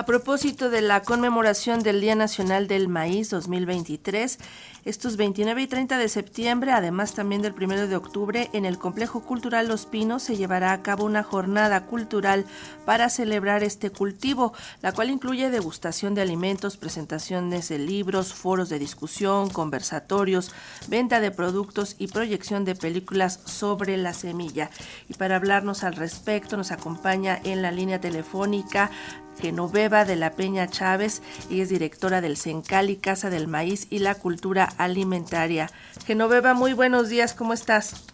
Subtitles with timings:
[0.00, 4.38] A propósito de la conmemoración del Día Nacional del Maíz 2023,
[4.86, 9.20] estos 29 y 30 de septiembre, además también del 1 de octubre, en el Complejo
[9.20, 12.46] Cultural Los Pinos se llevará a cabo una jornada cultural
[12.86, 18.78] para celebrar este cultivo, la cual incluye degustación de alimentos, presentaciones de libros, foros de
[18.78, 20.50] discusión, conversatorios,
[20.88, 24.70] venta de productos y proyección de películas sobre la semilla.
[25.10, 28.90] Y para hablarnos al respecto nos acompaña en la línea telefónica
[29.40, 34.14] Genoveva de la Peña Chávez y es directora del Sencali Casa del Maíz y la
[34.14, 35.70] Cultura Alimentaria.
[36.06, 38.04] Genoveva, muy buenos días, ¿cómo estás?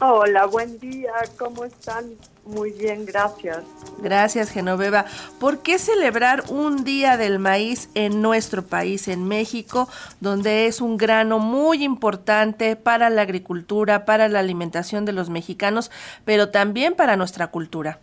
[0.00, 2.14] Hola, buen día, ¿cómo están?
[2.44, 3.62] Muy bien, gracias.
[3.98, 5.04] Gracias, Genoveva.
[5.38, 9.88] ¿Por qué celebrar un Día del Maíz en nuestro país, en México,
[10.20, 15.92] donde es un grano muy importante para la agricultura, para la alimentación de los mexicanos,
[16.24, 18.00] pero también para nuestra cultura?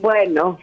[0.00, 0.58] Bueno,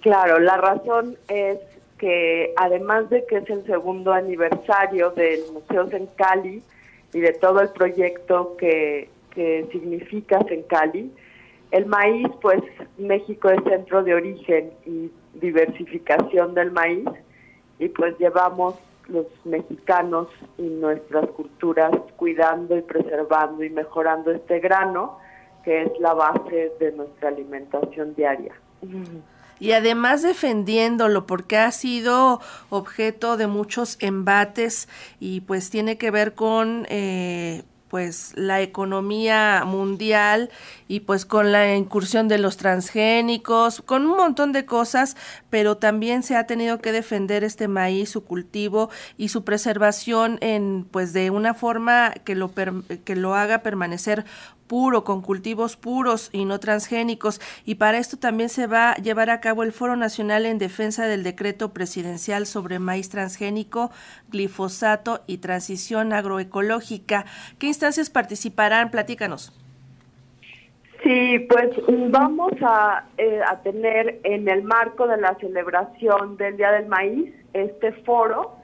[0.00, 1.58] claro, la razón es
[1.98, 5.86] que además de que es el segundo aniversario del Museo
[6.16, 6.62] Cali
[7.12, 11.12] y de todo el proyecto que, que significa Cali,
[11.72, 12.62] el maíz, pues
[12.96, 17.06] México es centro de origen y diversificación del maíz
[17.78, 18.74] y pues llevamos
[19.08, 25.18] los mexicanos y nuestras culturas cuidando y preservando y mejorando este grano
[25.64, 28.54] que es la base de nuestra alimentación diaria
[29.60, 34.88] y además defendiéndolo porque ha sido objeto de muchos embates
[35.20, 40.48] y pues tiene que ver con eh, pues la economía mundial
[40.86, 45.16] y pues con la incursión de los transgénicos, con un montón de cosas,
[45.50, 50.86] pero también se ha tenido que defender este maíz, su cultivo y su preservación en
[50.90, 54.24] pues de una forma que lo que lo haga permanecer
[54.70, 57.40] puro, con cultivos puros y no transgénicos.
[57.64, 61.06] Y para esto también se va a llevar a cabo el Foro Nacional en Defensa
[61.06, 63.90] del Decreto Presidencial sobre Maíz Transgénico,
[64.28, 67.26] Glifosato y Transición Agroecológica.
[67.58, 67.68] ¿Qué
[68.10, 68.90] participarán?
[68.90, 69.52] Platícanos.
[71.02, 71.70] Sí, pues
[72.10, 77.34] vamos a, eh, a tener en el marco de la celebración del Día del Maíz
[77.54, 78.56] este foro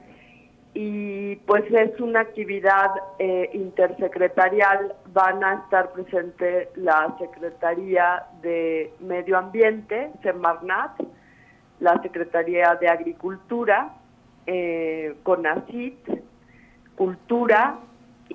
[0.79, 4.93] y pues es una actividad eh, intersecretarial.
[5.11, 11.01] Van a estar presente la Secretaría de Medio Ambiente, Semarnat,
[11.79, 13.93] la Secretaría de Agricultura,
[14.45, 15.97] eh, CONACIT,
[16.95, 17.79] Cultura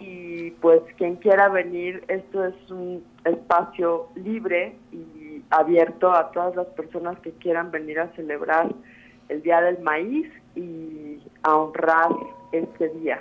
[0.03, 6.67] y pues quien quiera venir, esto es un espacio libre y abierto a todas las
[6.69, 8.75] personas que quieran venir a celebrar
[9.29, 10.27] el Día del Maíz
[10.57, 12.11] y a honrar
[12.53, 13.21] este día.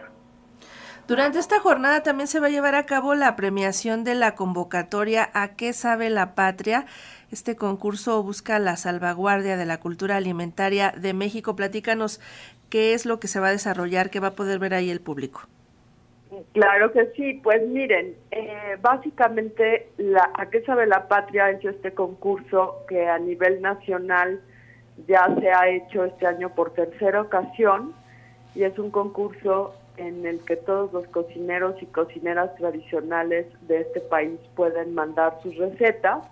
[1.07, 5.29] Durante esta jornada también se va a llevar a cabo la premiación de la convocatoria
[5.33, 6.85] ¿A qué sabe la patria?
[7.31, 11.55] Este concurso busca la salvaguardia de la cultura alimentaria de México.
[11.55, 12.21] Platícanos
[12.69, 15.01] qué es lo que se va a desarrollar, qué va a poder ver ahí el
[15.01, 15.41] público.
[16.53, 21.45] Claro que sí, pues miren, eh, básicamente la, ¿A qué sabe la patria?
[21.45, 24.39] Ha hecho este concurso que a nivel nacional
[25.07, 27.93] ya se ha hecho este año por tercera ocasión
[28.55, 33.99] y es un concurso en el que todos los cocineros y cocineras tradicionales de este
[33.99, 36.25] país pueden mandar sus recetas.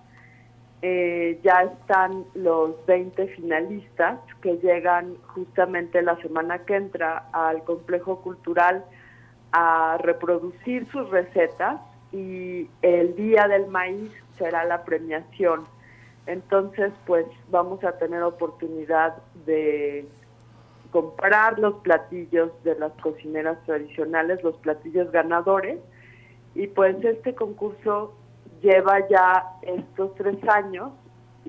[0.82, 8.22] Eh, ya están los 20 finalistas que llegan justamente la semana que entra al complejo
[8.22, 8.86] cultural
[9.52, 15.66] a reproducir sus recetas y el día del maíz será la premiación.
[16.26, 20.06] Entonces, pues vamos a tener oportunidad de
[20.92, 25.80] comprar los platillos de las cocineras tradicionales, los platillos ganadores.
[26.56, 28.14] Y pues este concurso
[28.62, 30.92] lleva ya estos tres años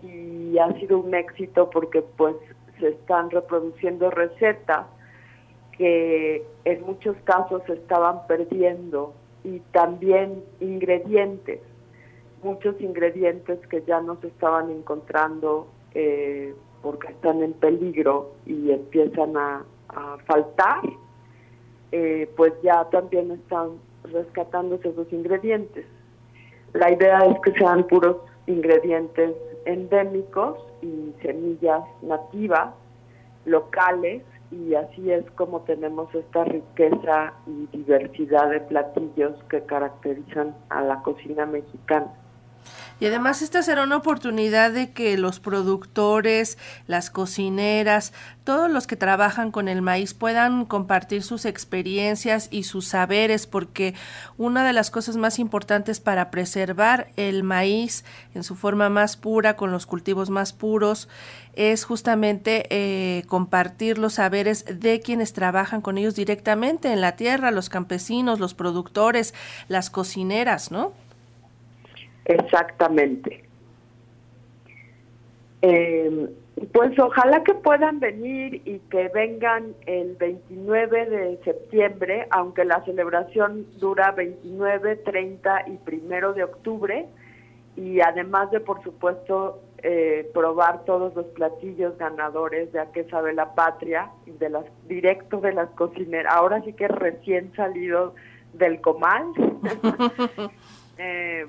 [0.02, 2.36] y ha sido un éxito porque pues
[2.78, 4.86] se están reproduciendo recetas
[5.80, 9.14] que en muchos casos se estaban perdiendo
[9.44, 11.60] y también ingredientes
[12.42, 19.36] muchos ingredientes que ya no se estaban encontrando eh, porque están en peligro y empiezan
[19.36, 19.64] a,
[20.24, 20.82] faltar,
[21.90, 23.70] eh, pues ya también están
[24.04, 25.84] rescatándose esos ingredientes.
[26.74, 29.34] La idea es que sean puros ingredientes
[29.64, 32.72] endémicos y semillas nativas,
[33.46, 40.82] locales, y así es como tenemos esta riqueza y diversidad de platillos que caracterizan a
[40.82, 42.12] la cocina mexicana.
[43.00, 48.12] Y además esta será una oportunidad de que los productores, las cocineras,
[48.44, 53.94] todos los que trabajan con el maíz puedan compartir sus experiencias y sus saberes, porque
[54.36, 58.04] una de las cosas más importantes para preservar el maíz
[58.34, 61.08] en su forma más pura, con los cultivos más puros,
[61.54, 67.50] es justamente eh, compartir los saberes de quienes trabajan con ellos directamente en la tierra,
[67.50, 69.32] los campesinos, los productores,
[69.68, 70.92] las cocineras, ¿no?
[72.30, 73.42] Exactamente.
[75.62, 76.30] Eh,
[76.72, 83.66] pues ojalá que puedan venir y que vengan el 29 de septiembre, aunque la celebración
[83.78, 87.06] dura 29, 30 y primero de octubre,
[87.76, 93.32] y además de, por supuesto, eh, probar todos los platillos ganadores de A qué sabe
[93.32, 98.14] la patria, de las, directo de las cocineras, ahora sí que recién salido
[98.52, 99.24] del comal.
[101.02, 101.46] Eh,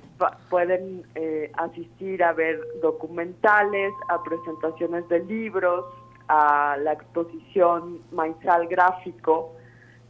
[0.49, 5.83] pueden eh, asistir a ver documentales, a presentaciones de libros,
[6.29, 9.51] a la exposición Maizal Gráfico,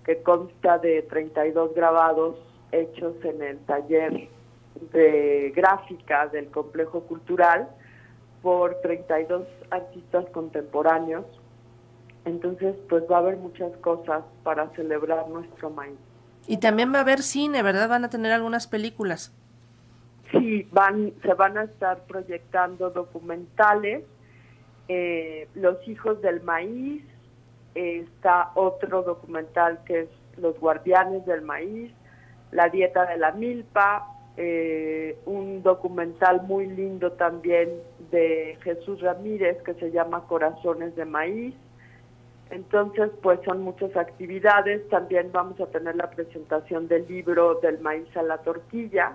[0.06, 2.36] que consta de 32 grabados
[2.72, 4.30] hechos en el taller
[4.94, 7.68] de gráfica del complejo cultural
[8.44, 11.26] por 32 artistas contemporáneos.
[12.26, 15.98] Entonces, pues va a haber muchas cosas para celebrar nuestro maíz.
[16.48, 17.90] Y también va a haber cine, ¿verdad?
[17.90, 19.34] Van a tener algunas películas.
[20.32, 24.04] Sí, van, se van a estar proyectando documentales.
[24.88, 27.04] Eh, Los hijos del maíz,
[27.76, 31.92] está otro documental que es Los guardianes del maíz,
[32.52, 37.70] La dieta de la milpa, eh, un documental muy lindo también
[38.12, 41.56] de Jesús Ramírez que se llama Corazones de Maíz
[42.52, 44.88] entonces, pues son muchas actividades.
[44.90, 49.14] También vamos a tener la presentación del libro del maíz a la tortilla.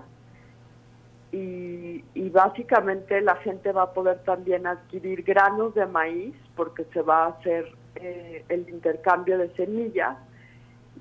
[1.31, 7.25] Y, básicamente la gente va a poder también adquirir granos de maíz porque se va
[7.25, 10.17] a hacer eh, el intercambio de semillas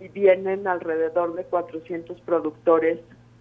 [0.01, 3.01] y vienen alrededor de 400 productores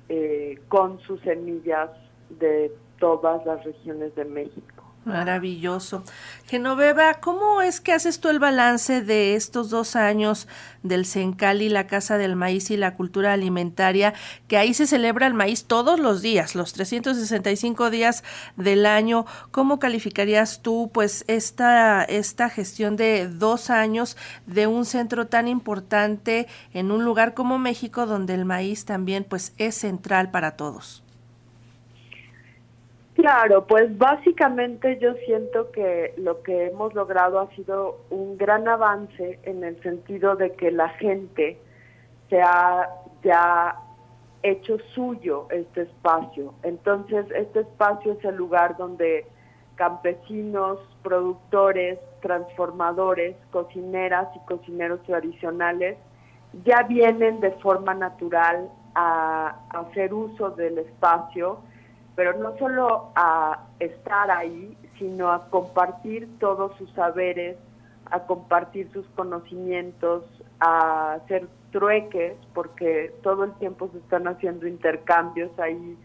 [0.10, 1.90] eh, con sus semillas
[2.30, 4.75] de todas las regiones de México.
[5.06, 6.04] Maravilloso.
[6.48, 10.48] Genoveva, ¿cómo es que haces tú el balance de estos dos años
[10.82, 14.16] del Sencali, la Casa del Maíz y la Cultura Alimentaria,
[14.48, 18.24] que ahí se celebra el maíz todos los días, los 365 días
[18.58, 19.28] del año?
[19.52, 24.18] ¿Cómo calificarías tú pues esta, esta gestión de dos años
[24.48, 29.54] de un centro tan importante en un lugar como México, donde el maíz también pues
[29.60, 31.05] es central para todos?
[33.26, 39.40] Claro, pues básicamente yo siento que lo que hemos logrado ha sido un gran avance
[39.42, 41.60] en el sentido de que la gente
[42.30, 42.88] se ha
[43.24, 43.78] ya
[44.44, 46.54] hecho suyo este espacio.
[46.62, 49.26] Entonces, este espacio es el lugar donde
[49.74, 55.98] campesinos, productores, transformadores, cocineras y cocineros tradicionales
[56.64, 61.58] ya vienen de forma natural a hacer uso del espacio
[62.16, 67.58] pero no solo a estar ahí, sino a compartir todos sus saberes,
[68.12, 70.24] a compartir sus conocimientos,
[70.60, 75.98] a hacer trueques, porque todo el tiempo se están haciendo intercambios ahí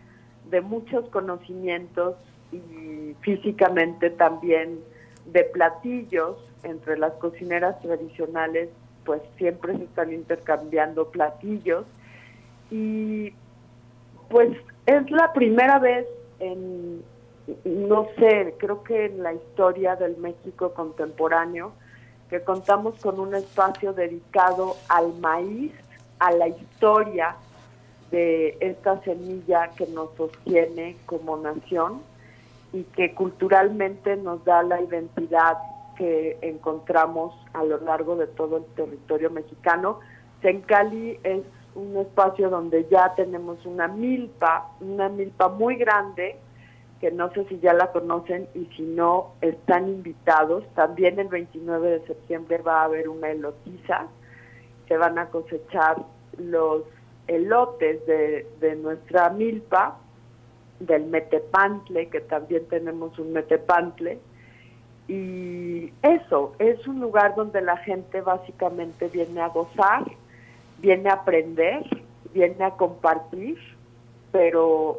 [0.50, 2.16] de muchos conocimientos
[2.50, 4.80] y físicamente también
[5.26, 8.68] de platillos entre las cocineras tradicionales,
[9.04, 11.84] pues siempre se están intercambiando platillos.
[12.70, 13.32] Y
[14.28, 14.56] pues
[14.90, 16.06] es la primera vez
[16.38, 17.02] en,
[17.64, 21.72] no sé, creo que en la historia del México contemporáneo,
[22.28, 25.72] que contamos con un espacio dedicado al maíz,
[26.18, 27.36] a la historia
[28.10, 32.02] de esta semilla que nos sostiene como nación
[32.72, 35.58] y que culturalmente nos da la identidad
[35.96, 40.00] que encontramos a lo largo de todo el territorio mexicano.
[40.40, 41.42] Sencali es
[41.74, 46.36] un espacio donde ya tenemos una milpa, una milpa muy grande,
[47.00, 50.64] que no sé si ya la conocen y si no, están invitados.
[50.74, 54.08] También el 29 de septiembre va a haber una elotiza,
[54.88, 56.04] se van a cosechar
[56.36, 56.82] los
[57.26, 59.98] elotes de, de nuestra milpa,
[60.80, 64.18] del metepantle, que también tenemos un metepantle.
[65.08, 70.04] Y eso, es un lugar donde la gente básicamente viene a gozar,
[70.80, 71.84] viene a aprender,
[72.32, 73.58] viene a compartir,
[74.32, 74.98] pero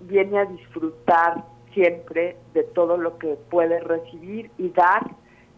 [0.00, 5.02] viene a disfrutar siempre de todo lo que puede recibir y dar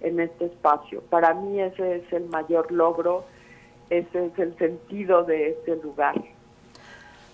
[0.01, 1.03] en este espacio.
[1.03, 3.25] Para mí ese es el mayor logro,
[3.91, 6.15] ese es el sentido de este lugar.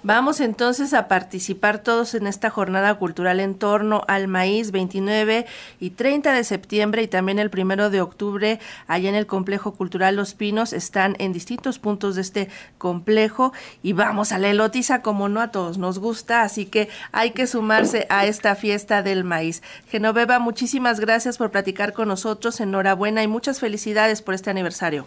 [0.07, 5.47] Vamos entonces a participar todos en esta jornada cultural en torno al maíz 29
[5.81, 10.15] y 30 de septiembre y también el primero de octubre allá en el complejo cultural
[10.15, 10.75] Los Pinos.
[10.75, 15.51] Están en distintos puntos de este complejo y vamos a la elotiza como no a
[15.51, 19.63] todos nos gusta, así que hay que sumarse a esta fiesta del maíz.
[19.89, 22.61] Genoveva, muchísimas gracias por platicar con nosotros.
[22.61, 25.07] Enhorabuena y muchas felicidades por este aniversario.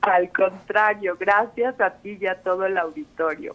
[0.00, 3.54] Al contrario, gracias a ti y a todo el auditorio.